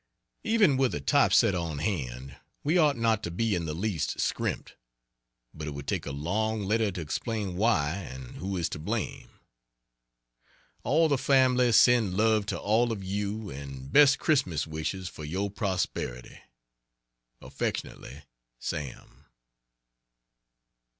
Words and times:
Even 0.43 0.77
with 0.77 0.95
a 0.95 0.99
type 0.99 1.31
setter 1.31 1.59
on 1.59 1.77
hand 1.77 2.35
we 2.63 2.75
ought 2.75 2.97
not 2.97 3.21
to 3.21 3.29
be 3.29 3.53
in 3.53 3.67
the 3.67 3.75
least 3.75 4.19
scrimped 4.19 4.75
but 5.53 5.67
it 5.67 5.75
would 5.75 5.87
take 5.87 6.07
a 6.07 6.11
long 6.11 6.63
letter 6.63 6.89
to 6.89 7.01
explain 7.01 7.55
why 7.55 7.97
and 7.97 8.37
who 8.37 8.57
is 8.57 8.67
to 8.69 8.79
blame. 8.79 9.29
All 10.83 11.07
the 11.07 11.19
family 11.19 11.71
send 11.71 12.17
love 12.17 12.47
to 12.47 12.57
all 12.57 12.91
of 12.91 13.03
you 13.03 13.51
and 13.51 13.91
best 13.93 14.17
Christmas 14.17 14.65
wishes 14.65 15.07
for 15.07 15.23
your 15.23 15.51
prosperity. 15.51 16.39
Affectionately, 17.39 18.23
SAM. 18.57 19.25